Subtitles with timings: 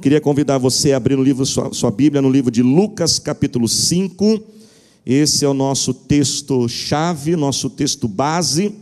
[0.00, 3.66] Queria convidar você a abrir no livro, sua, sua Bíblia no livro de Lucas, capítulo
[3.66, 4.40] 5.
[5.04, 8.72] Esse é o nosso texto-chave, nosso texto base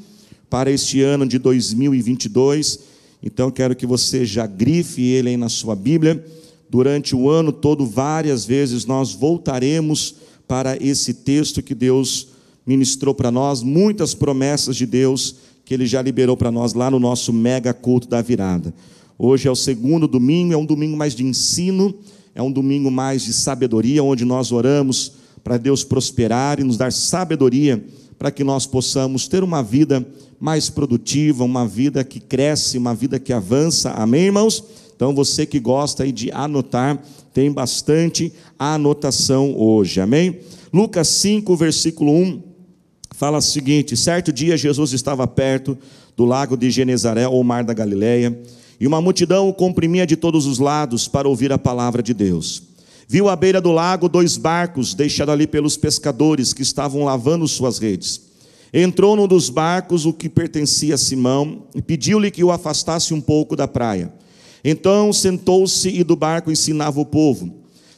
[0.51, 2.81] para este ano de 2022.
[3.23, 6.23] Então, quero que você já grife ele aí na sua Bíblia.
[6.69, 12.29] Durante o ano todo, várias vezes, nós voltaremos para esse texto que Deus
[12.67, 17.01] ministrou para nós, muitas promessas de Deus que Ele já liberou para nós lá no
[17.01, 18.75] nosso mega culto da virada.
[19.19, 21.95] Hoje é o segundo domingo, é um domingo mais de ensino,
[22.35, 26.93] é um domingo mais de sabedoria, onde nós oramos para Deus prosperar e nos dar
[26.93, 27.83] sabedoria
[28.19, 30.07] para que nós possamos ter uma vida
[30.39, 33.91] mais produtiva, uma vida que cresce, uma vida que avança.
[33.93, 34.63] Amém, irmãos?
[34.95, 40.01] Então você que gosta de anotar, tem bastante anotação hoje.
[40.01, 40.41] Amém?
[40.73, 42.43] Lucas 5, versículo 1
[43.13, 45.77] fala o seguinte: certo dia Jesus estava perto
[46.17, 48.39] do lago de Genezaré ou mar da Galileia,
[48.81, 52.63] e uma multidão o comprimia de todos os lados para ouvir a palavra de Deus.
[53.09, 57.79] Viu à beira do lago dois barcos deixados ali pelos pescadores que estavam lavando suas
[57.79, 58.21] redes.
[58.73, 63.21] Entrou num dos barcos, o que pertencia a Simão, e pediu-lhe que o afastasse um
[63.21, 64.13] pouco da praia.
[64.65, 67.55] Então sentou-se e do barco ensinava o povo.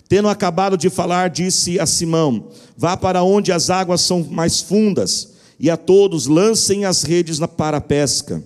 [0.09, 5.31] Tendo acabado de falar, disse a Simão: Vá para onde as águas são mais fundas,
[5.59, 8.43] e a todos lancem as redes para a pesca.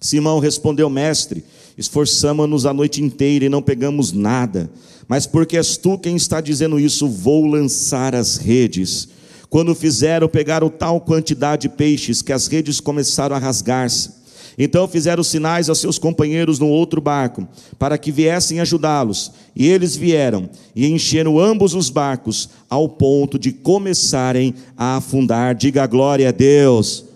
[0.00, 1.44] Simão respondeu: Mestre,
[1.76, 4.70] esforçamo-nos a noite inteira e não pegamos nada.
[5.08, 9.08] Mas porque és tu quem está dizendo isso, vou lançar as redes.
[9.50, 14.22] Quando fizeram, pegaram tal quantidade de peixes que as redes começaram a rasgar-se.
[14.56, 17.46] Então fizeram sinais aos seus companheiros no outro barco,
[17.78, 19.32] para que viessem ajudá-los.
[19.56, 25.54] E eles vieram e encheram ambos os barcos, ao ponto de começarem a afundar.
[25.54, 27.11] Diga glória a Deus.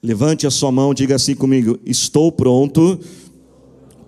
[0.00, 3.00] Levante a sua mão, diga assim comigo: Estou pronto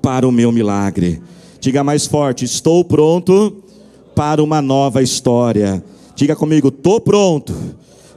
[0.00, 1.20] para o meu milagre.
[1.58, 3.64] Diga mais forte: Estou pronto
[4.14, 5.84] para uma nova história.
[6.14, 7.52] Diga comigo: Estou pronto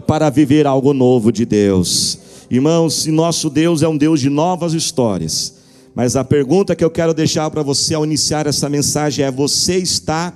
[0.05, 2.19] para viver algo novo de Deus.
[2.47, 5.55] Irmãos, nosso Deus é um Deus de novas histórias.
[5.95, 9.77] Mas a pergunta que eu quero deixar para você ao iniciar essa mensagem é: você
[9.77, 10.31] está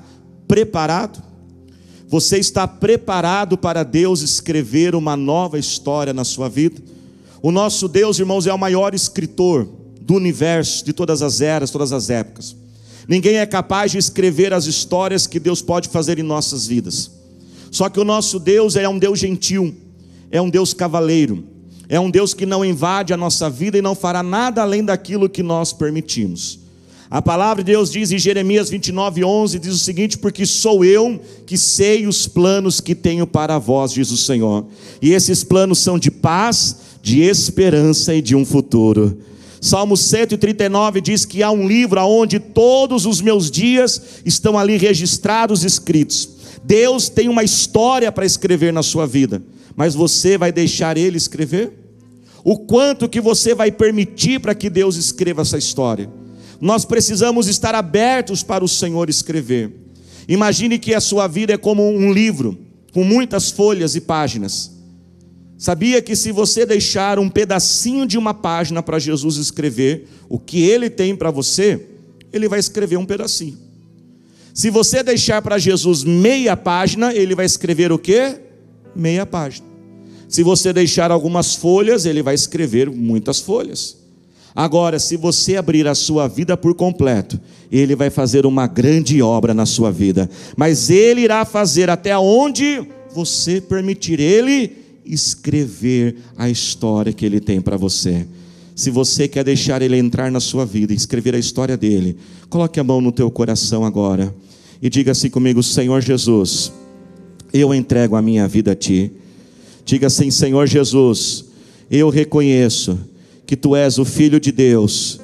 [0.47, 1.21] preparado?
[2.07, 6.96] Você está preparado para Deus escrever uma nova história na sua vida?
[7.41, 9.67] O nosso Deus, irmãos, é o maior escritor
[10.01, 12.55] do universo, de todas as eras, todas as épocas.
[13.07, 17.11] Ninguém é capaz de escrever as histórias que Deus pode fazer em nossas vidas.
[17.71, 19.75] Só que o nosso Deus é um Deus gentil,
[20.31, 21.57] é um Deus cavaleiro
[21.89, 25.29] é um Deus que não invade a nossa vida e não fará nada além daquilo
[25.29, 26.59] que nós permitimos.
[27.09, 31.21] A palavra de Deus diz em Jeremias 29, 11: diz o seguinte: Porque sou eu
[31.45, 34.65] que sei os planos que tenho para vós, diz o Senhor,
[35.01, 36.75] e esses planos são de paz,
[37.07, 39.19] de esperança e de um futuro.
[39.61, 45.63] Salmo 139 diz que há um livro onde todos os meus dias estão ali registrados,
[45.63, 46.29] escritos.
[46.63, 49.41] Deus tem uma história para escrever na sua vida
[49.77, 51.71] mas você vai deixar ele escrever?
[52.43, 56.09] O quanto que você vai permitir para que Deus escreva essa história?
[56.59, 59.71] Nós precisamos estar abertos para o Senhor escrever.
[60.27, 62.57] Imagine que a sua vida é como um livro,
[62.91, 64.71] com muitas folhas e páginas.
[65.57, 70.61] Sabia que se você deixar um pedacinho de uma página para Jesus escrever o que
[70.61, 71.87] ele tem para você,
[72.31, 73.57] ele vai escrever um pedacinho.
[74.53, 78.39] Se você deixar para Jesus meia página, ele vai escrever o quê?
[78.95, 79.67] Meia página.
[80.29, 83.97] Se você deixar algumas folhas, ele vai escrever muitas folhas.
[84.55, 87.39] Agora, se você abrir a sua vida por completo,
[87.71, 90.29] ele vai fazer uma grande obra na sua vida.
[90.55, 97.61] Mas ele irá fazer até onde você permitir ele escrever a história que ele tem
[97.61, 98.25] para você.
[98.75, 102.15] Se você quer deixar ele entrar na sua vida escrever a história dele,
[102.49, 104.33] coloque a mão no teu coração agora
[104.81, 106.71] e diga assim comigo: Senhor Jesus,
[107.51, 109.11] eu entrego a minha vida a ti.
[109.83, 111.45] Diga assim: Senhor Jesus,
[111.89, 112.99] eu reconheço
[113.45, 115.19] que tu és o Filho de Deus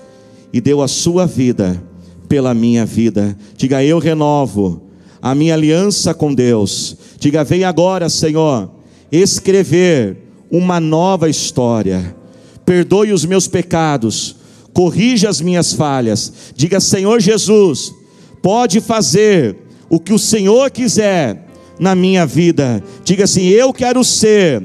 [0.52, 1.82] e deu a sua vida
[2.28, 3.38] pela minha vida.
[3.56, 4.82] Diga: Eu renovo
[5.22, 6.98] a minha aliança com Deus.
[7.20, 8.73] Diga: Vem agora, Senhor,
[9.14, 10.18] escrever
[10.50, 12.16] uma nova história.
[12.66, 14.36] Perdoe os meus pecados,
[14.74, 16.34] corrija as minhas falhas.
[16.56, 17.94] Diga: Senhor Jesus,
[18.42, 19.56] pode fazer
[19.90, 21.46] o que o Senhor quiser
[21.80, 22.84] na minha vida.
[23.04, 24.64] Diga assim: Eu quero ser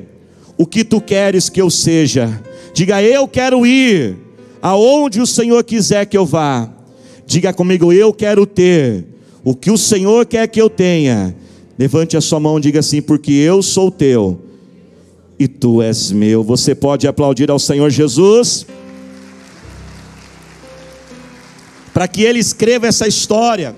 [0.56, 2.42] o que tu queres que eu seja.
[2.72, 4.16] Diga: Eu quero ir
[4.62, 6.72] aonde o Senhor quiser que eu vá.
[7.26, 9.04] Diga comigo: Eu quero ter
[9.44, 11.36] o que o Senhor quer que eu tenha.
[11.78, 14.40] Levante a sua mão e diga assim: Porque eu sou teu
[15.38, 16.42] e tu és meu.
[16.42, 18.66] Você pode aplaudir ao Senhor Jesus?
[21.98, 23.74] para que Ele escreva essa história,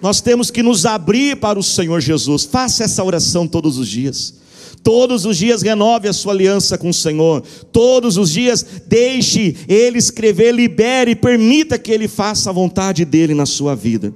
[0.00, 2.44] nós temos que nos abrir para o Senhor Jesus.
[2.44, 4.32] Faça essa oração todos os dias.
[4.80, 7.42] Todos os dias renove a sua aliança com o Senhor.
[7.72, 13.44] Todos os dias deixe Ele escrever, libere, permita que Ele faça a vontade dEle na
[13.44, 14.14] sua vida.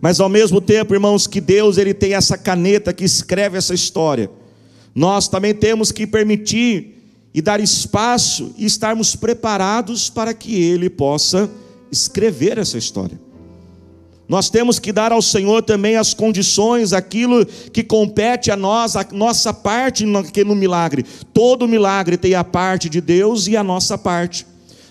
[0.00, 4.30] Mas ao mesmo tempo, irmãos, que Deus Ele tem essa caneta que escreve essa história.
[4.94, 6.94] Nós também temos que permitir
[7.34, 11.50] e dar espaço e estarmos preparados para que Ele possa
[11.90, 13.18] escrever essa história.
[14.28, 19.06] Nós temos que dar ao Senhor também as condições, aquilo que compete a nós, a
[19.10, 21.04] nossa parte no, milagre.
[21.32, 24.46] Todo milagre tem a parte de Deus e a nossa parte.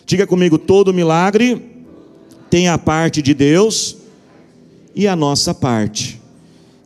[0.07, 1.61] Diga comigo: todo milagre
[2.49, 4.06] tem a parte de Deus
[4.97, 6.19] e a nossa parte.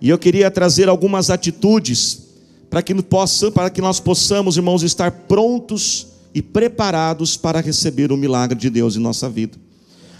[0.01, 2.27] E eu queria trazer algumas atitudes
[2.69, 8.17] para que, possa, para que nós possamos, irmãos, estar prontos e preparados para receber o
[8.17, 9.57] milagre de Deus em nossa vida.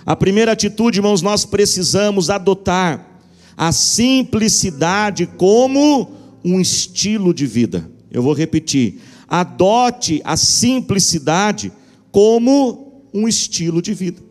[0.06, 3.06] A primeira atitude, irmãos, nós precisamos adotar
[3.58, 6.12] a simplicidade como
[6.46, 7.90] um estilo de vida.
[8.10, 9.02] Eu vou repetir.
[9.28, 11.74] Adote a simplicidade
[12.10, 14.22] como um estilo de vida.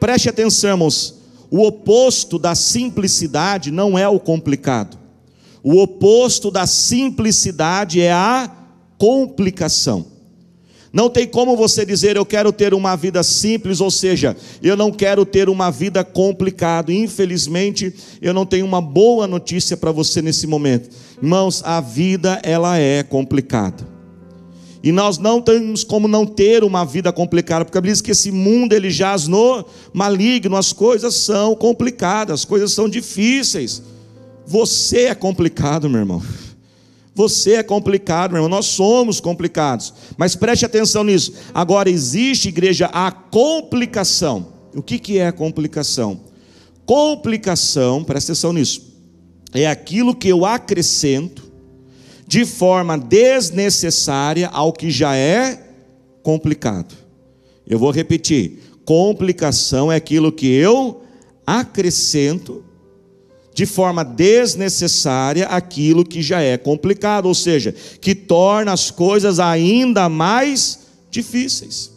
[0.00, 1.19] Preste atenção, irmãos.
[1.50, 4.98] O oposto da simplicidade não é o complicado.
[5.62, 8.50] O oposto da simplicidade é a
[8.96, 10.06] complicação.
[10.92, 14.90] Não tem como você dizer eu quero ter uma vida simples, ou seja, eu não
[14.90, 16.92] quero ter uma vida complicada.
[16.92, 20.90] Infelizmente, eu não tenho uma boa notícia para você nesse momento.
[21.22, 23.89] Irmãos, a vida ela é complicada.
[24.82, 28.12] E nós não temos como não ter uma vida complicada, porque a Bíblia diz que
[28.12, 33.82] esse mundo ele jaz no maligno, as coisas são complicadas, as coisas são difíceis.
[34.46, 36.22] Você é complicado, meu irmão.
[37.14, 38.48] Você é complicado, meu irmão.
[38.48, 39.92] Nós somos complicados.
[40.16, 41.34] Mas preste atenção nisso.
[41.52, 44.48] Agora, existe, igreja, a complicação.
[44.74, 46.20] O que, que é a complicação?
[46.86, 48.90] Complicação, presta atenção nisso,
[49.52, 51.49] é aquilo que eu acrescento
[52.30, 55.60] de forma desnecessária ao que já é
[56.22, 56.94] complicado.
[57.66, 61.02] Eu vou repetir: complicação é aquilo que eu
[61.44, 62.62] acrescento
[63.52, 70.08] de forma desnecessária aquilo que já é complicado, ou seja, que torna as coisas ainda
[70.08, 71.90] mais difíceis.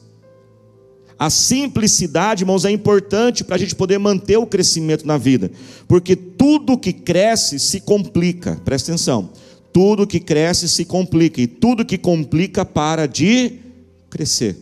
[1.19, 5.51] A simplicidade, irmãos, é importante para a gente poder manter o crescimento na vida,
[5.87, 9.29] porque tudo que cresce se complica, presta atenção,
[9.73, 13.59] tudo que cresce se complica, e tudo que complica para de
[14.09, 14.55] crescer.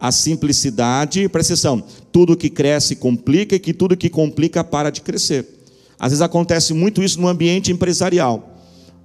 [0.00, 5.02] A simplicidade, presta atenção, tudo que cresce complica e que tudo que complica para de
[5.02, 5.46] crescer.
[5.98, 8.56] Às vezes acontece muito isso no ambiente empresarial.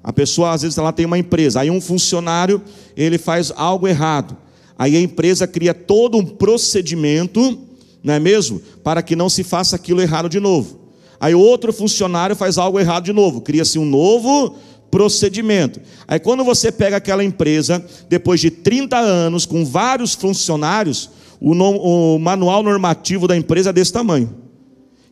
[0.03, 2.61] A pessoa, às vezes, ela tem uma empresa, aí um funcionário,
[2.95, 4.37] ele faz algo errado.
[4.77, 7.59] Aí a empresa cria todo um procedimento,
[8.03, 8.61] não é mesmo?
[8.83, 10.82] Para que não se faça aquilo errado de novo.
[11.23, 14.57] Aí outro funcionário faz algo errado de novo, cria-se um novo
[14.91, 15.79] procedimento.
[16.05, 21.09] Aí quando você pega aquela empresa, depois de 30 anos, com vários funcionários,
[21.39, 24.35] o, no, o manual normativo da empresa é desse tamanho.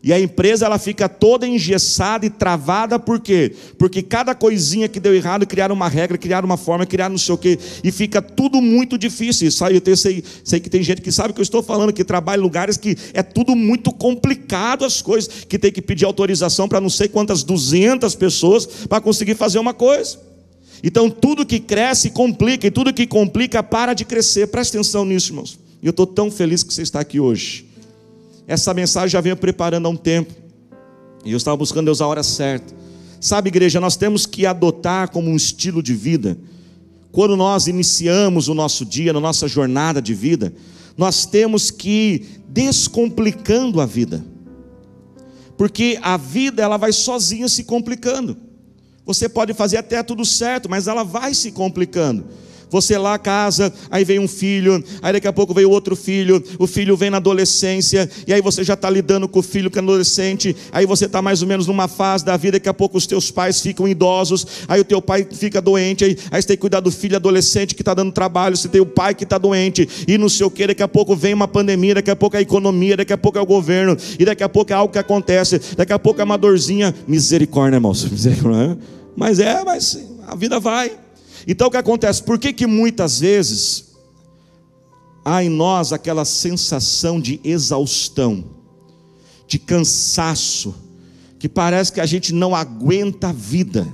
[0.03, 3.53] E a empresa ela fica toda engessada e travada, por quê?
[3.77, 7.35] Porque cada coisinha que deu errado, criaram uma regra, criaram uma forma, criaram não sei
[7.35, 9.47] o quê, e fica tudo muito difícil.
[9.63, 12.39] Aí eu sei, sei que tem gente que sabe que eu estou falando, que trabalha
[12.39, 16.81] em lugares que é tudo muito complicado as coisas, que tem que pedir autorização para
[16.81, 20.19] não sei quantas 200 pessoas para conseguir fazer uma coisa.
[20.83, 24.47] Então tudo que cresce complica, e tudo que complica para de crescer.
[24.47, 25.59] Presta atenção nisso, irmãos.
[25.79, 27.70] E eu estou tão feliz que você está aqui hoje.
[28.51, 30.33] Essa mensagem já venho preparando há um tempo.
[31.23, 32.75] E eu estava buscando Deus a hora certa.
[33.17, 36.37] Sabe, igreja, nós temos que adotar como um estilo de vida.
[37.13, 40.53] Quando nós iniciamos o nosso dia, na nossa jornada de vida,
[40.97, 44.21] nós temos que ir descomplicando a vida.
[45.57, 48.35] Porque a vida ela vai sozinha se complicando.
[49.05, 52.25] Você pode fazer até tudo certo, mas ela vai se complicando.
[52.71, 56.65] Você lá casa, aí vem um filho, aí daqui a pouco vem outro filho, o
[56.65, 59.81] filho vem na adolescência, e aí você já está lidando com o filho que é
[59.81, 63.05] adolescente, aí você está mais ou menos numa fase da vida, daqui a pouco os
[63.05, 66.61] teus pais ficam idosos, aí o teu pai fica doente, aí, aí você tem que
[66.61, 69.87] cuidar do filho adolescente que está dando trabalho, você tem o pai que está doente,
[70.07, 72.39] e não sei o que, daqui a pouco vem uma pandemia, daqui a pouco é
[72.39, 74.99] a economia, daqui a pouco é o governo, e daqui a pouco é algo que
[74.99, 78.77] acontece, daqui a pouco é uma dorzinha, misericórdia, irmãos, misericórdia, né?
[79.15, 80.91] mas é, mas a vida vai.
[81.47, 82.23] Então o que acontece?
[82.23, 83.91] Por que, que muitas vezes
[85.23, 88.43] há em nós aquela sensação de exaustão,
[89.47, 90.73] de cansaço,
[91.39, 93.87] que parece que a gente não aguenta a vida,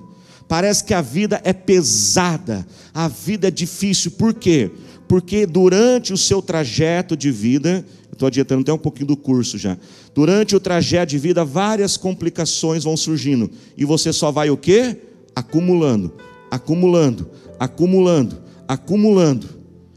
[0.47, 4.71] parece que a vida é pesada, a vida é difícil, por quê?
[5.07, 7.85] Porque durante o seu trajeto de vida,
[8.17, 9.77] Estou adiantando até um pouquinho do curso já.
[10.15, 13.47] Durante o trajeto de vida, várias complicações vão surgindo.
[13.77, 14.97] E você só vai o quê?
[15.35, 16.11] Acumulando,
[16.49, 18.37] acumulando, acumulando,
[18.67, 19.49] acumulando.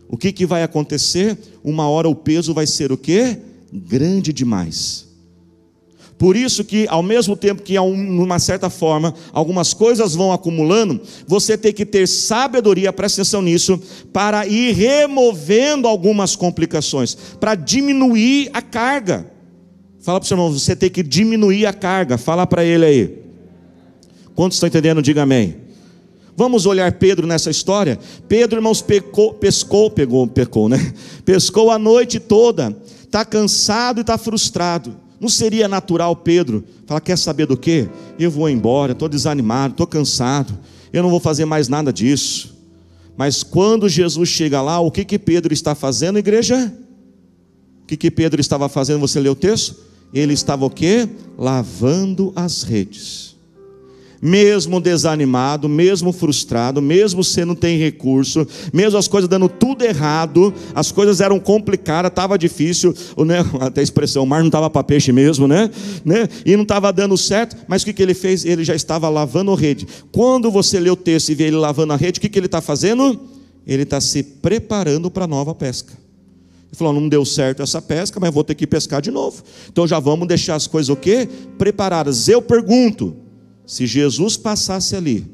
[0.08, 1.38] O que, que vai acontecer?
[1.62, 3.38] Uma hora o peso vai ser o quê?
[3.72, 5.08] Grande demais.
[6.20, 11.56] Por isso que, ao mesmo tempo que, numa certa forma, algumas coisas vão acumulando, você
[11.56, 13.80] tem que ter sabedoria, presta atenção nisso,
[14.12, 19.32] para ir removendo algumas complicações, para diminuir a carga.
[20.00, 22.18] Fala para o seu irmão, você tem que diminuir a carga.
[22.18, 23.18] Fala para ele aí.
[24.34, 25.00] Quantos estão entendendo?
[25.00, 25.56] Diga amém.
[26.40, 27.98] Vamos olhar Pedro nessa história.
[28.26, 30.94] Pedro, irmãos, pecou, pescou, pegou, pecou, né?
[31.22, 34.96] Pescou a noite toda, está cansado e está frustrado.
[35.20, 37.90] Não seria natural Pedro falar: quer saber do que?
[38.18, 40.58] Eu vou embora, estou desanimado, estou cansado,
[40.90, 42.56] eu não vou fazer mais nada disso.
[43.18, 46.72] Mas quando Jesus chega lá, o que que Pedro está fazendo, igreja?
[47.82, 49.00] O que que Pedro estava fazendo?
[49.00, 49.76] Você leu o texto?
[50.10, 51.06] Ele estava o quê?
[51.36, 53.29] Lavando as redes
[54.20, 60.52] mesmo desanimado, mesmo frustrado, mesmo você não tem recurso, mesmo as coisas dando tudo errado,
[60.74, 64.84] as coisas eram complicadas, estava difícil, né, até a expressão, o mar não estava para
[64.84, 65.70] peixe mesmo, né?
[66.04, 66.28] né?
[66.44, 68.44] E não estava dando certo, mas o que, que ele fez?
[68.44, 69.86] Ele já estava lavando a rede.
[70.12, 72.46] Quando você lê o texto e vê ele lavando a rede, o que, que ele
[72.46, 73.18] está fazendo?
[73.66, 75.92] Ele está se preparando para a nova pesca.
[76.70, 79.42] Ele falou: não deu certo essa pesca, mas vou ter que pescar de novo.
[79.68, 81.28] Então já vamos deixar as coisas o quê?
[81.58, 82.28] Preparadas.
[82.28, 83.14] Eu pergunto:
[83.66, 85.26] se Jesus passasse ali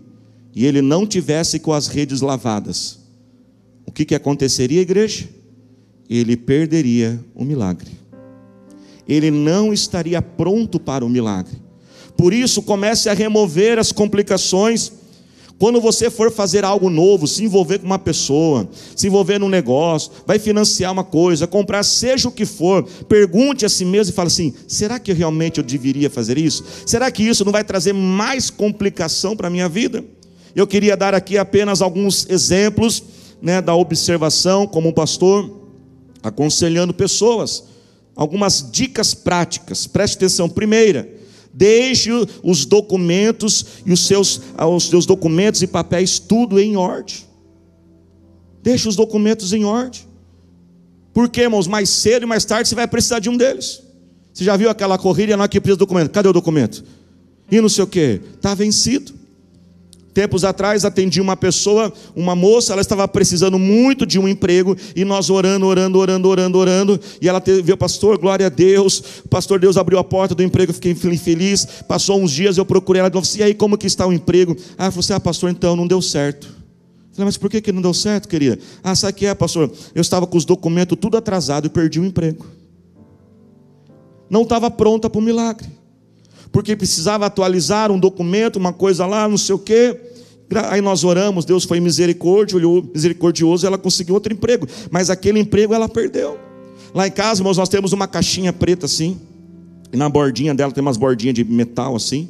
[0.55, 2.99] e ele não tivesse com as redes lavadas,
[3.87, 5.29] o que, que aconteceria, igreja?
[6.09, 7.91] Ele perderia o milagre.
[9.09, 11.57] Ele não estaria pronto para o milagre.
[12.17, 14.93] Por isso, comece a remover as complicações
[15.59, 20.13] quando você for fazer algo novo, se envolver com uma pessoa, se envolver num negócio,
[20.27, 24.27] vai financiar uma coisa, comprar, seja o que for, pergunte a si mesmo e fale
[24.27, 26.63] assim: será que realmente eu deveria fazer isso?
[26.85, 30.05] Será que isso não vai trazer mais complicação para a minha vida?
[30.55, 33.03] Eu queria dar aqui apenas alguns exemplos
[33.41, 35.51] né, da observação como um pastor,
[36.23, 37.65] aconselhando pessoas,
[38.15, 40.49] algumas dicas práticas, preste atenção.
[40.49, 41.16] Primeira,
[41.57, 42.11] Deixe
[42.43, 47.17] os documentos e os seus, os seus documentos e papéis tudo em ordem.
[48.63, 50.03] Deixe os documentos em ordem.
[51.15, 53.83] Porque, irmãos, mais cedo e mais tarde você vai precisar de um deles.
[54.35, 56.11] Você já viu aquela corrida não que precisa do documento?
[56.11, 56.85] Cadê o documento?
[57.51, 59.15] E não sei o que, está vencido.
[60.17, 65.05] Tempos atrás atendi uma pessoa, uma moça, ela estava precisando muito de um emprego e
[65.05, 67.01] nós orando, orando, orando, orando, orando.
[67.21, 69.23] E ela teve, o pastor, glória a Deus.
[69.29, 71.67] Pastor Deus abriu a porta do emprego, eu fiquei feliz.
[71.87, 74.57] Passou uns dias, eu procurei ela, disse: E aí, como que está o emprego?
[74.79, 76.47] Ah, falou assim: Ah, pastor, então não deu certo.
[76.47, 78.59] Eu falei, mas por que, que não deu certo, querida?
[78.83, 79.71] Ah, sabe o que é, pastor?
[79.95, 82.47] Eu estava com os documentos tudo atrasado e perdi o emprego.
[84.31, 85.69] Não estava pronta para o milagre
[86.53, 90.01] porque precisava atualizar um documento, uma coisa lá, não sei o quê.
[90.71, 96.39] Aí nós oramos, Deus foi misericordioso, ela conseguiu outro emprego, mas aquele emprego ela perdeu.
[96.95, 99.19] Lá em casa, irmãos, nós temos uma caixinha preta assim,
[99.93, 102.29] e na bordinha dela tem umas bordinhas de metal assim,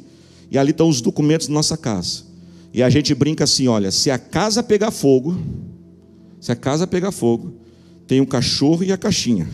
[0.49, 2.23] e ali estão os documentos da nossa casa.
[2.73, 5.37] E a gente brinca assim: olha, se a casa pegar fogo,
[6.41, 7.53] se a casa pegar fogo,
[8.07, 9.47] tem o cachorro e a caixinha.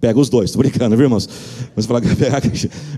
[0.00, 1.28] Pega os dois, estou brincando, viu, irmãos?
[1.74, 2.40] Você fala que pega,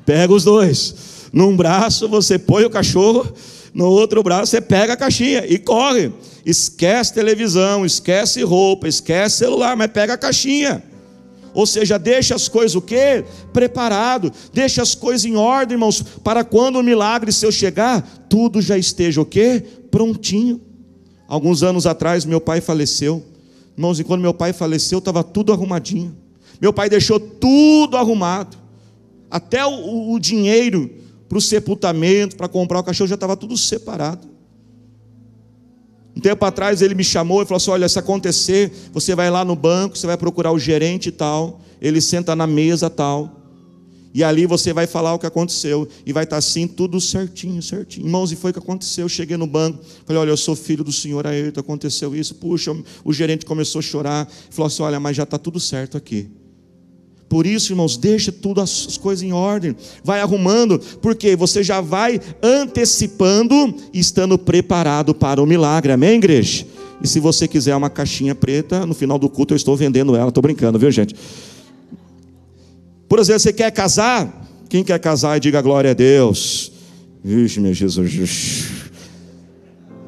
[0.05, 0.95] pega os dois.
[1.33, 3.27] Num braço você põe o cachorro,
[3.73, 6.13] no outro braço você pega a caixinha e corre.
[6.45, 10.83] Esquece televisão, esquece roupa, esquece celular, mas pega a caixinha.
[11.53, 13.25] Ou seja, deixa as coisas o quê?
[13.53, 14.33] Preparado.
[14.53, 19.21] Deixa as coisas em ordem, irmãos, para quando o milagre seu chegar, tudo já esteja
[19.21, 19.63] o quê?
[19.91, 20.61] Prontinho.
[21.27, 23.25] Alguns anos atrás meu pai faleceu.
[23.77, 26.17] Irmãos, e quando meu pai faleceu, estava tudo arrumadinho.
[26.61, 28.57] Meu pai deixou tudo arrumado,
[29.31, 30.91] até o, o dinheiro
[31.29, 34.29] para o sepultamento, para comprar o cachorro, já estava tudo separado.
[36.15, 39.45] Um tempo atrás ele me chamou e falou assim: Olha, se acontecer, você vai lá
[39.45, 43.41] no banco, você vai procurar o gerente e tal, ele senta na mesa tal,
[44.13, 48.07] e ali você vai falar o que aconteceu, e vai estar assim, tudo certinho, certinho.
[48.07, 49.05] Irmãos, e foi o que aconteceu.
[49.05, 52.35] Eu cheguei no banco, falei: Olha, eu sou filho do senhor Ayrton, aconteceu isso.
[52.35, 56.40] Puxa, o gerente começou a chorar, falou assim: Olha, mas já está tudo certo aqui.
[57.31, 62.21] Por isso, irmãos, deixa tudo as coisas em ordem, vai arrumando, porque você já vai
[62.43, 66.67] antecipando estando preparado para o milagre, amém, igreja?
[67.01, 70.31] E se você quiser uma caixinha preta, no final do culto eu estou vendendo ela,
[70.31, 71.15] estou brincando, viu, gente?
[73.09, 74.49] Por exemplo, você quer casar?
[74.69, 76.73] Quem quer casar e diga glória a Deus?
[77.23, 78.67] Vixe, meu Jesus.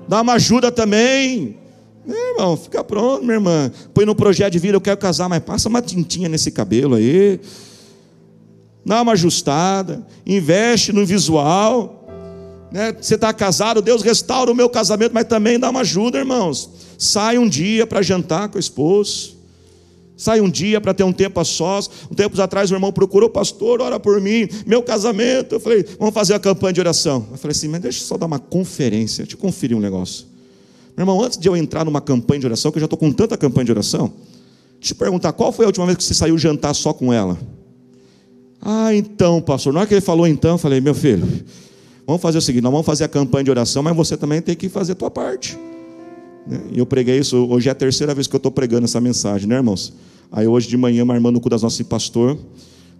[0.08, 1.61] Dá uma ajuda também.
[2.04, 3.70] Meu irmão, fica pronto, minha irmã.
[3.94, 7.40] Põe no projeto de vida, eu quero casar, mas passa uma tintinha nesse cabelo aí.
[8.84, 11.98] Dá uma ajustada, investe no visual.
[12.72, 12.92] Né?
[13.00, 16.70] Você está casado, Deus restaura o meu casamento, mas também dá uma ajuda, irmãos.
[16.98, 19.40] Sai um dia para jantar com o esposo.
[20.16, 21.88] Sai um dia para ter um tempo a sós.
[22.10, 25.54] Um tempo atrás o irmão procurou, pastor, ora por mim, meu casamento.
[25.54, 27.28] Eu falei, vamos fazer a campanha de oração.
[27.30, 30.31] Eu falei assim, mas deixa eu só dar uma conferência, deixa eu conferir um negócio.
[30.96, 33.10] Meu irmão, antes de eu entrar numa campanha de oração, que eu já estou com
[33.12, 34.12] tanta campanha de oração,
[34.78, 37.38] deixa eu perguntar, qual foi a última vez que você saiu jantar só com ela?
[38.60, 41.26] Ah, então, pastor, na hora que ele falou então, eu falei, meu filho,
[42.06, 44.54] vamos fazer o seguinte, nós vamos fazer a campanha de oração, mas você também tem
[44.54, 45.58] que fazer a tua parte.
[46.70, 49.48] E eu preguei isso, hoje é a terceira vez que eu estou pregando essa mensagem,
[49.48, 49.92] né, irmãos?
[50.30, 52.38] Aí hoje de manhã, uma irmã no cu das nossas pastor,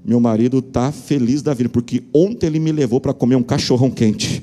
[0.05, 3.91] meu marido está feliz da vida, porque ontem ele me levou para comer um cachorrão
[3.91, 4.43] quente.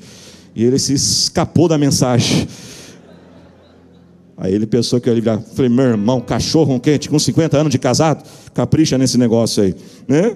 [0.54, 2.48] E ele se escapou da mensagem.
[4.40, 5.38] Aí ele pensou que eu ia.
[5.54, 9.74] Falei, meu irmão, cachorro quente, com 50 anos de casado, capricha nesse negócio aí.
[10.08, 10.34] Né?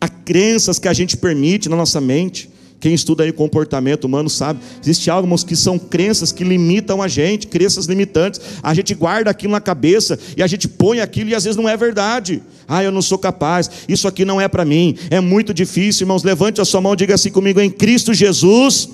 [0.00, 2.48] Há crenças que a gente permite na nossa mente.
[2.78, 4.60] Quem estuda aí comportamento humano sabe.
[4.80, 8.40] Existem algumas que são crenças que limitam a gente, crenças limitantes.
[8.62, 11.68] A gente guarda aquilo na cabeça e a gente põe aquilo e às vezes não
[11.68, 12.40] é verdade.
[12.66, 16.04] Ah, eu não sou capaz, isso aqui não é para mim, é muito difícil.
[16.04, 18.88] Irmãos, levante a sua mão e diga assim comigo: em Cristo Jesus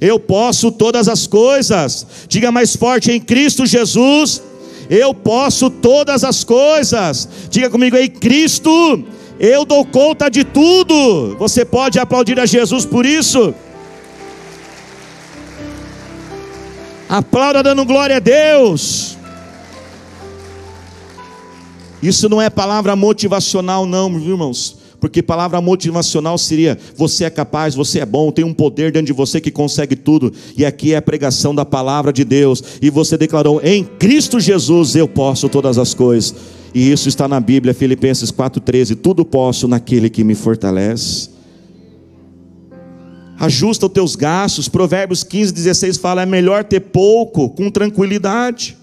[0.00, 2.06] eu posso todas as coisas.
[2.28, 4.42] Diga mais forte: em Cristo Jesus,
[4.90, 7.28] eu posso todas as coisas.
[7.50, 9.04] Diga comigo: em Cristo,
[9.38, 11.36] eu dou conta de tudo.
[11.38, 13.54] Você pode aplaudir a Jesus por isso?
[17.08, 19.16] Aplauda dando glória a Deus.
[22.02, 28.00] Isso não é palavra motivacional, não, irmãos porque palavra motivacional seria: você é capaz, você
[28.00, 30.32] é bom, tem um poder dentro de você que consegue tudo.
[30.56, 32.62] E aqui é a pregação da palavra de Deus.
[32.80, 36.34] E você declarou: em Cristo Jesus eu posso todas as coisas.
[36.74, 41.30] E isso está na Bíblia, Filipenses 4,13: tudo posso naquele que me fortalece.
[43.38, 48.76] Ajusta os teus gastos, Provérbios 15, 16 fala: é melhor ter pouco com tranquilidade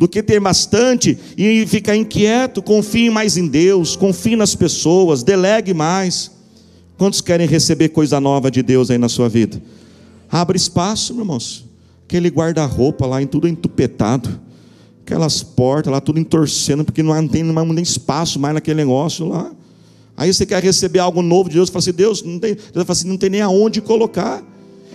[0.00, 2.62] do que ter bastante e ficar inquieto.
[2.62, 6.30] Confie mais em Deus, confie nas pessoas, delegue mais.
[6.96, 9.60] Quantos querem receber coisa nova de Deus aí na sua vida?
[10.30, 11.64] Abre espaço, meus irmãos.
[12.06, 14.40] Aquele guarda-roupa lá, em tudo entupetado.
[15.02, 19.52] Aquelas portas lá, tudo entorcendo, porque não tem nem espaço mais naquele negócio lá.
[20.16, 22.92] Aí você quer receber algo novo de Deus, fala assim, Deus, não tem, Deus fala
[22.92, 24.42] assim, não tem nem aonde colocar.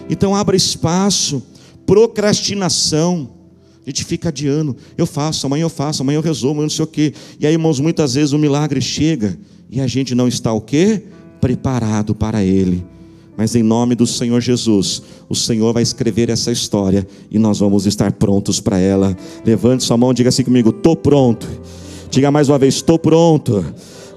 [0.10, 1.44] Então abra espaço.
[1.86, 3.35] Procrastinação.
[3.86, 4.76] A gente fica adiando.
[4.98, 7.14] Eu faço, amanhã eu faço, amanhã eu resolvo, amanhã não sei o quê.
[7.40, 9.38] E aí, irmãos, muitas vezes o milagre chega
[9.70, 11.04] e a gente não está o quê?
[11.40, 12.84] Preparado para ele.
[13.38, 17.86] Mas em nome do Senhor Jesus, o Senhor vai escrever essa história e nós vamos
[17.86, 19.16] estar prontos para ela.
[19.46, 21.48] Levante sua mão diga assim comigo: estou pronto.
[22.10, 23.64] Diga mais uma vez: estou pronto.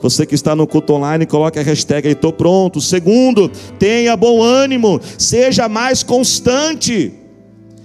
[0.01, 2.81] Você que está no culto online, coloque a hashtag aí, estou pronto.
[2.81, 7.13] Segundo, tenha bom ânimo, seja mais constante.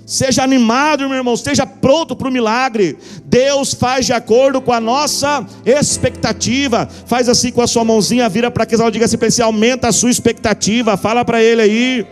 [0.05, 2.97] Seja animado, meu irmão, esteja pronto para o milagre.
[3.23, 6.89] Deus faz de acordo com a nossa expectativa.
[7.05, 9.91] Faz assim com a sua mãozinha, vira para que diga assim para ele, aumenta a
[9.93, 10.97] sua expectativa.
[10.97, 12.07] Fala para ele aí.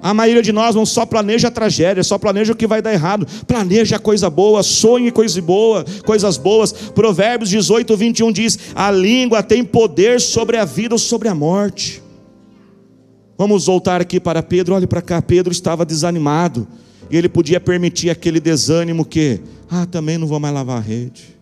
[0.00, 2.92] A maioria de nós não só planeja a tragédia, só planeja o que vai dar
[2.92, 3.26] errado.
[3.46, 6.72] Planeja coisa boa, sonhe coisa boa, coisas boas.
[6.72, 12.03] Provérbios 18, 21 diz: A língua tem poder sobre a vida ou sobre a morte.
[13.36, 14.74] Vamos voltar aqui para Pedro.
[14.74, 16.66] Olhe para cá, Pedro estava desanimado.
[17.10, 21.34] E ele podia permitir aquele desânimo que, ah, também não vou mais lavar a rede.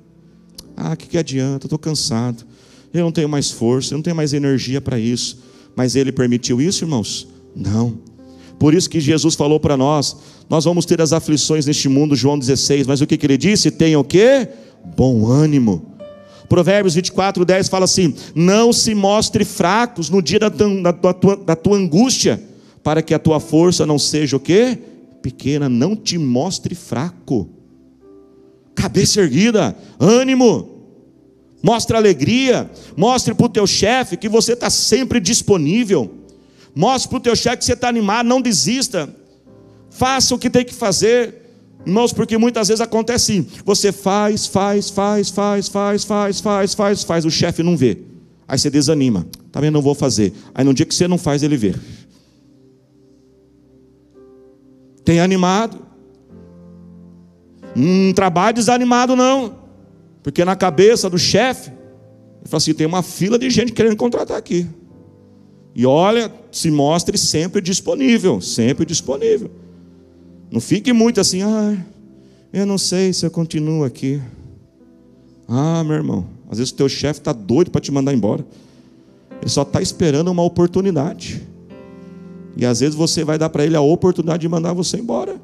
[0.76, 1.66] Ah, que que adianta?
[1.66, 2.44] Estou cansado.
[2.92, 5.38] Eu não tenho mais força, eu não tenho mais energia para isso.
[5.74, 7.28] Mas ele permitiu isso, irmãos?
[7.54, 7.98] Não.
[8.58, 10.16] Por isso que Jesus falou para nós:
[10.48, 12.86] nós vamos ter as aflições neste mundo, João 16.
[12.86, 13.70] Mas o que, que ele disse?
[13.70, 14.48] Tenha o quê?
[14.96, 15.86] Bom ânimo.
[16.52, 21.56] Provérbios 24, 10 fala assim: Não se mostre fracos no dia da, da, tua, da
[21.56, 22.42] tua angústia,
[22.82, 24.78] para que a tua força não seja o quê?
[25.22, 27.48] Pequena, não te mostre fraco.
[28.74, 30.68] Cabeça erguida, ânimo,
[31.62, 36.12] mostre alegria, mostre para o teu chefe que você está sempre disponível,
[36.74, 39.08] mostre para o teu chefe que você está animado, não desista,
[39.88, 41.41] faça o que tem que fazer,
[41.84, 47.02] Irmãos, porque muitas vezes acontece assim: você faz, faz, faz, faz, faz, faz, faz, faz,
[47.04, 47.98] faz, o chefe não vê.
[48.46, 49.26] Aí você desanima.
[49.50, 49.74] Tá vendo?
[49.74, 50.32] Não vou fazer.
[50.54, 51.74] Aí no dia que você não faz, ele vê.
[55.04, 55.78] Tem animado.
[57.74, 59.56] Um trabalho desanimado, não.
[60.22, 64.36] Porque na cabeça do chefe, ele fala assim: tem uma fila de gente querendo contratar
[64.36, 64.66] aqui.
[65.74, 69.50] E olha, se mostre sempre disponível, sempre disponível.
[70.52, 71.74] Não fique muito assim, ah,
[72.52, 74.20] eu não sei se eu continuo aqui.
[75.48, 78.44] Ah, meu irmão, às vezes o teu chefe está doido para te mandar embora.
[79.40, 81.42] Ele só está esperando uma oportunidade.
[82.54, 85.40] E às vezes você vai dar para ele a oportunidade de mandar você embora.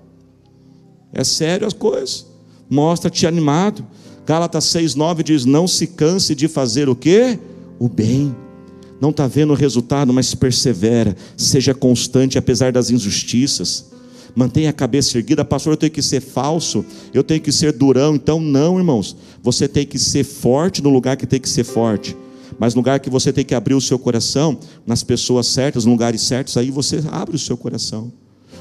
[1.11, 2.27] É sério as coisas.
[2.68, 3.87] Mostra-te animado.
[4.27, 7.38] Gálatas 6,9 diz: Não se canse de fazer o que?
[7.79, 8.37] O bem.
[9.01, 11.16] Não está vendo o resultado, mas persevera.
[11.35, 13.87] Seja constante apesar das injustiças.
[14.38, 15.72] Mantenha a cabeça erguida, pastor.
[15.72, 18.14] Eu tenho que ser falso, eu tenho que ser durão.
[18.14, 19.16] Então, não, irmãos.
[19.42, 22.16] Você tem que ser forte no lugar que tem que ser forte
[22.59, 25.92] mas no lugar que você tem que abrir o seu coração, nas pessoas certas, nos
[25.92, 28.12] lugares certos, aí você abre o seu coração.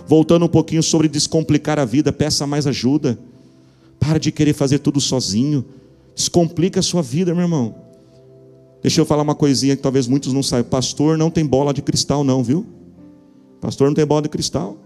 [0.05, 3.17] Voltando um pouquinho sobre descomplicar a vida, peça mais ajuda.
[3.99, 5.65] Para de querer fazer tudo sozinho.
[6.15, 7.75] Descomplica a sua vida, meu irmão.
[8.83, 10.69] Deixa eu falar uma coisinha que talvez muitos não saibam.
[10.69, 12.65] Pastor não tem bola de cristal, não, viu?
[13.59, 14.77] Pastor não tem bola de cristal.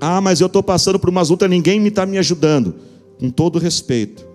[0.00, 2.74] Ah, mas eu estou passando por umas lutas, ninguém me está me ajudando.
[3.18, 4.26] Com todo respeito,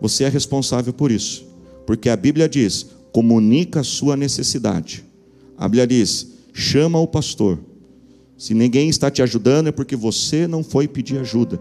[0.00, 1.46] você é responsável por isso.
[1.86, 5.04] Porque a Bíblia diz: comunica a sua necessidade.
[5.56, 7.58] A Bíblia diz: chama o pastor.
[8.36, 11.60] Se ninguém está te ajudando, é porque você não foi pedir ajuda.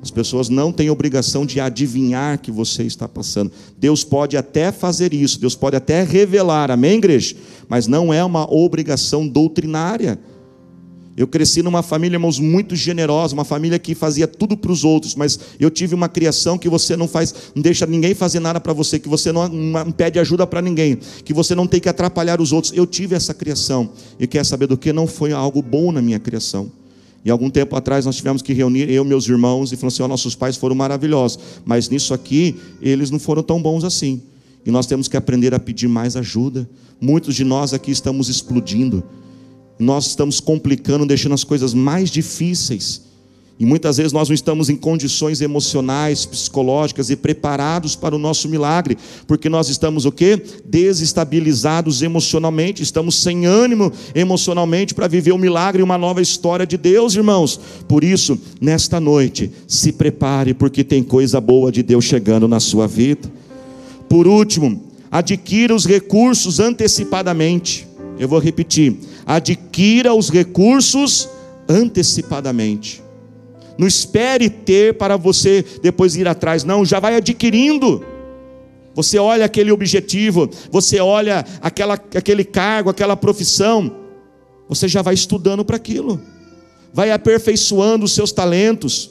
[0.00, 3.50] As pessoas não têm obrigação de adivinhar que você está passando.
[3.76, 7.34] Deus pode até fazer isso, Deus pode até revelar, amém, igreja?
[7.68, 10.18] Mas não é uma obrigação doutrinária.
[11.18, 15.16] Eu cresci numa família, irmãos, muito generosa, uma família que fazia tudo para os outros,
[15.16, 18.72] mas eu tive uma criação que você não faz, não deixa ninguém fazer nada para
[18.72, 22.40] você, que você não, não pede ajuda para ninguém, que você não tem que atrapalhar
[22.40, 22.72] os outros.
[22.72, 24.92] Eu tive essa criação e quer saber do que?
[24.92, 26.70] Não foi algo bom na minha criação.
[27.24, 30.04] E algum tempo atrás nós tivemos que reunir eu e meus irmãos e falamos assim:
[30.04, 34.22] oh, nossos pais foram maravilhosos, mas nisso aqui eles não foram tão bons assim.
[34.64, 36.70] E nós temos que aprender a pedir mais ajuda.
[37.00, 39.02] Muitos de nós aqui estamos explodindo
[39.78, 43.08] nós estamos complicando, deixando as coisas mais difíceis.
[43.60, 48.48] E muitas vezes nós não estamos em condições emocionais, psicológicas e preparados para o nosso
[48.48, 50.40] milagre, porque nós estamos o quê?
[50.64, 56.76] Desestabilizados emocionalmente, estamos sem ânimo emocionalmente para viver o milagre e uma nova história de
[56.76, 57.58] Deus, irmãos.
[57.88, 62.86] Por isso, nesta noite, se prepare, porque tem coisa boa de Deus chegando na sua
[62.86, 63.28] vida.
[64.08, 67.88] Por último, adquira os recursos antecipadamente.
[68.20, 68.96] Eu vou repetir:
[69.28, 71.28] adquira os recursos
[71.68, 73.02] antecipadamente.
[73.76, 78.02] Não espere ter para você depois ir atrás, não, já vai adquirindo.
[78.94, 83.94] Você olha aquele objetivo, você olha aquela, aquele cargo, aquela profissão,
[84.66, 86.20] você já vai estudando para aquilo,
[86.92, 89.10] vai aperfeiçoando os seus talentos.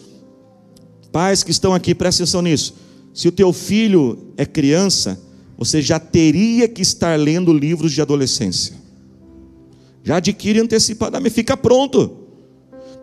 [1.12, 2.74] Pais que estão aqui, presta atenção nisso.
[3.14, 5.22] Se o teu filho é criança,
[5.58, 8.87] você já teria que estar lendo livros de adolescência.
[10.08, 12.10] Já adquire antecipadamente, fica pronto.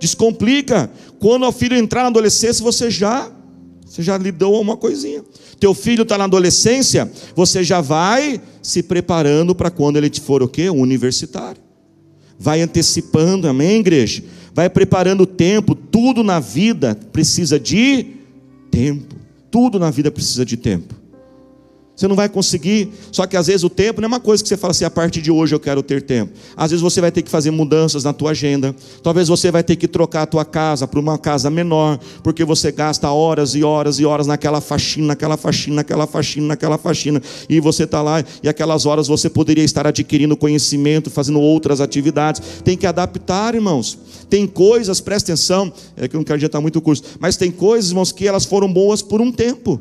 [0.00, 0.90] Descomplica.
[1.18, 3.30] Quando o filho entrar na adolescência, você já
[3.84, 5.22] você já lhe deu uma coisinha.
[5.60, 10.48] Teu filho está na adolescência, você já vai se preparando para quando ele for o
[10.48, 10.70] quê?
[10.70, 11.60] Universitário.
[12.38, 14.24] Vai antecipando, amém, igreja?
[14.54, 15.74] Vai preparando o tempo.
[15.74, 18.06] Tudo na vida precisa de
[18.70, 19.14] tempo.
[19.50, 21.03] Tudo na vida precisa de tempo.
[21.96, 24.48] Você não vai conseguir, só que às vezes o tempo não é uma coisa que
[24.48, 26.32] você fala assim, a partir de hoje eu quero ter tempo.
[26.56, 28.74] Às vezes você vai ter que fazer mudanças na tua agenda.
[29.00, 32.72] Talvez você vai ter que trocar a tua casa para uma casa menor, porque você
[32.72, 37.22] gasta horas e horas e horas naquela faxina, naquela faxina, naquela faxina, naquela faxina.
[37.48, 42.42] E você está lá e aquelas horas você poderia estar adquirindo conhecimento, fazendo outras atividades.
[42.64, 43.96] Tem que adaptar, irmãos.
[44.28, 47.52] Tem coisas, presta atenção, é que eu não quero adiantar muito o curso, mas tem
[47.52, 49.80] coisas, irmãos, que elas foram boas por um tempo.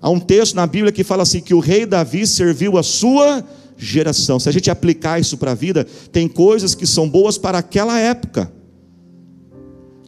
[0.00, 3.44] Há um texto na Bíblia que fala assim: que o rei Davi serviu a sua
[3.76, 4.38] geração.
[4.38, 7.98] Se a gente aplicar isso para a vida, tem coisas que são boas para aquela
[7.98, 8.52] época.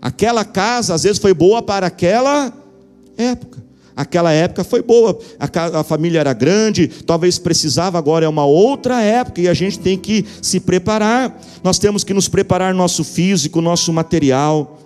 [0.00, 2.52] Aquela casa às vezes foi boa para aquela
[3.16, 3.68] época.
[3.98, 9.40] Aquela época foi boa, a, família era grande, talvez precisava, agora é uma outra época
[9.40, 11.36] e a gente tem que se preparar.
[11.64, 14.78] Nós temos que nos preparar nosso físico, nosso material,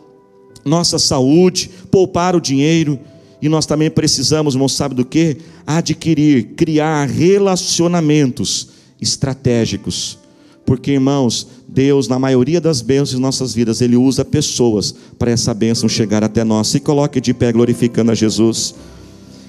[0.64, 2.98] nossa saúde, poupar o dinheiro.
[3.42, 5.38] E nós também precisamos, irmão, sabe do que?
[5.66, 8.68] Adquirir, criar relacionamentos
[9.00, 10.16] estratégicos.
[10.64, 15.52] Porque, irmãos, Deus, na maioria das bênçãos em nossas vidas, Ele usa pessoas para essa
[15.52, 16.68] bênção chegar até nós.
[16.68, 18.76] Se coloque de pé glorificando a Jesus.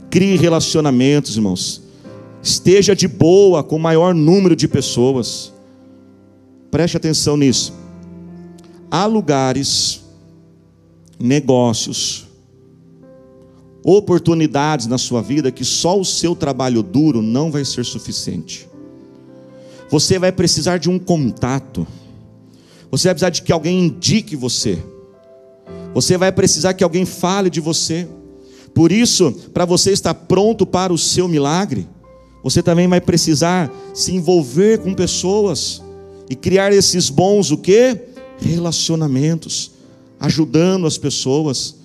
[0.10, 1.84] Crie relacionamentos, irmãos.
[2.42, 5.54] Esteja de boa com o maior número de pessoas.
[6.72, 7.74] Preste atenção nisso.
[8.90, 10.02] Há lugares,
[11.20, 12.23] negócios,
[13.84, 18.68] oportunidades na sua vida que só o seu trabalho duro não vai ser suficiente.
[19.90, 21.86] Você vai precisar de um contato.
[22.90, 24.80] Você vai precisar de que alguém indique você.
[25.94, 28.08] Você vai precisar que alguém fale de você.
[28.74, 31.88] Por isso, para você estar pronto para o seu milagre,
[32.44, 35.82] você também vai precisar se envolver com pessoas
[36.30, 38.00] e criar esses bons o quê?
[38.40, 39.72] Relacionamentos,
[40.20, 41.76] ajudando as pessoas.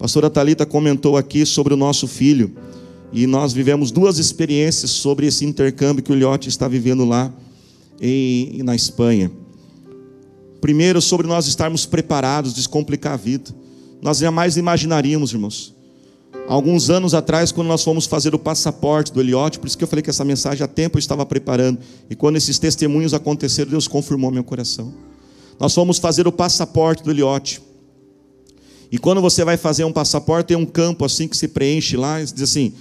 [0.00, 2.54] Pastora Talita comentou aqui sobre o nosso filho
[3.12, 7.30] e nós vivemos duas experiências sobre esse intercâmbio que o Liote está vivendo lá
[8.00, 9.30] em, na Espanha.
[10.58, 13.54] Primeiro, sobre nós estarmos preparados, descomplicar a vida.
[14.00, 15.74] Nós jamais imaginaríamos, irmãos.
[16.48, 19.88] Alguns anos atrás, quando nós fomos fazer o passaporte do Eliote, por isso que eu
[19.88, 21.78] falei que essa mensagem há tempo eu estava preparando.
[22.08, 24.94] E quando esses testemunhos aconteceram, Deus confirmou meu coração.
[25.58, 27.60] Nós fomos fazer o passaporte do Eliote.
[28.90, 32.20] E quando você vai fazer um passaporte, tem um campo assim que se preenche lá,
[32.20, 32.72] e diz assim: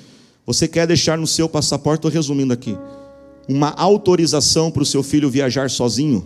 [0.46, 2.76] você quer deixar no seu passaporte, estou resumindo aqui,
[3.48, 6.26] uma autorização para o seu filho viajar sozinho?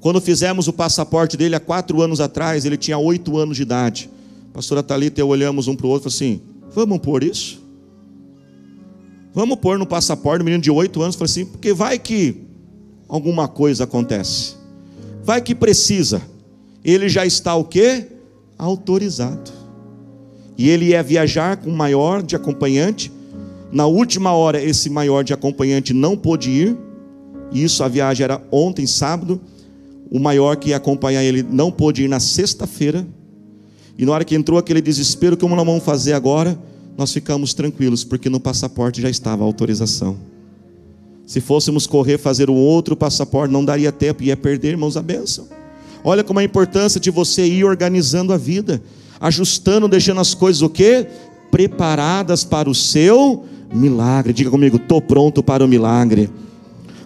[0.00, 4.08] Quando fizemos o passaporte dele há quatro anos atrás, ele tinha oito anos de idade.
[4.50, 6.40] A pastora Thalita e eu olhamos um para o outro assim:
[6.74, 7.60] vamos pôr isso?
[9.32, 12.42] Vamos pôr no passaporte, um menino de oito anos, falei assim, porque vai que
[13.08, 14.54] alguma coisa acontece.
[15.22, 16.22] Vai que precisa.
[16.84, 18.06] Ele já está o quê?
[18.58, 19.50] Autorizado.
[20.56, 23.10] E ele ia viajar com o maior de acompanhante.
[23.72, 26.76] Na última hora, esse maior de acompanhante não pôde ir.
[27.52, 29.40] Isso, a viagem era ontem, sábado.
[30.10, 33.06] O maior que ia acompanhar ele não pôde ir na sexta-feira.
[33.96, 36.58] E na hora que entrou aquele desespero, como nós vamos fazer agora?
[36.96, 40.16] Nós ficamos tranquilos, porque no passaporte já estava a autorização.
[41.26, 45.48] Se fôssemos correr fazer um outro passaporte, não daria tempo, ia perder, irmãos, a bênção.
[46.02, 48.82] Olha como é a importância de você ir organizando a vida,
[49.20, 51.06] ajustando, deixando as coisas o quê?
[51.50, 54.32] Preparadas para o seu milagre.
[54.32, 56.30] Diga comigo, estou pronto para o milagre.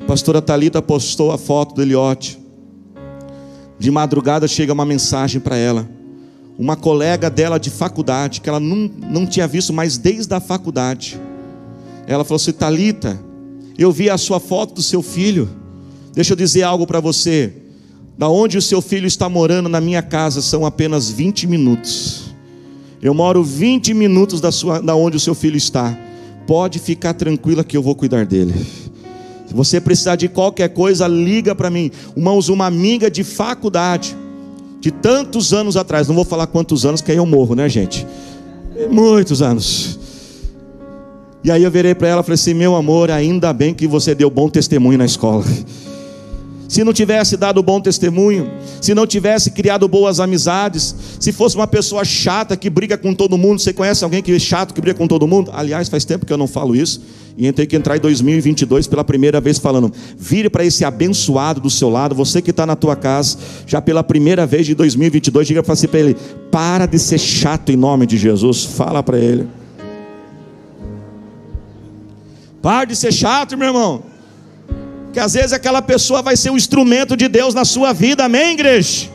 [0.07, 2.39] Pastora Talita postou a foto do Eliote.
[3.79, 5.89] De madrugada chega uma mensagem para ela.
[6.57, 11.21] Uma colega dela de faculdade, que ela não, não tinha visto mais desde a faculdade.
[12.07, 13.19] Ela falou assim: Talita,
[13.77, 15.49] eu vi a sua foto do seu filho.
[16.13, 17.63] Deixa eu dizer algo para você.
[18.16, 22.35] Da onde o seu filho está morando na minha casa são apenas 20 minutos.
[23.03, 25.98] Eu moro 20 minutos da, sua, da onde o seu filho está.
[26.46, 28.55] Pode ficar tranquila que eu vou cuidar dele.
[29.46, 31.90] Se você precisar de qualquer coisa, liga para mim.
[32.16, 34.16] Irmãos, uma amiga de faculdade,
[34.81, 38.07] de tantos anos atrás, não vou falar quantos anos, que aí eu morro, né, gente?
[38.90, 39.98] Muitos anos.
[41.42, 44.14] E aí eu virei para ela e falei assim: meu amor, ainda bem que você
[44.14, 45.44] deu bom testemunho na escola.
[46.75, 51.69] Se não tivesse dado bom testemunho, se não tivesse criado boas amizades, se fosse uma
[51.69, 54.99] pessoa chata que briga com todo mundo, você conhece alguém que é chato que briga
[54.99, 55.53] com todo mundo?
[55.55, 57.01] Aliás, faz tempo que eu não falo isso.
[57.39, 61.71] E entrei que entrar em 2022 pela primeira vez falando: vire para esse abençoado do
[61.71, 65.63] seu lado, você que está na tua casa, já pela primeira vez de 2022, diga
[65.69, 66.17] assim para ele:
[66.51, 68.65] para de ser chato em nome de Jesus.
[68.65, 69.47] Fala para ele.
[72.61, 74.13] Para de ser chato, meu irmão.
[75.14, 78.55] Que às vezes aquela pessoa vai ser um instrumento de Deus na sua vida, amém,
[78.55, 79.09] igreja?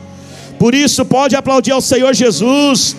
[0.58, 2.96] Por isso, pode aplaudir ao Senhor Jesus.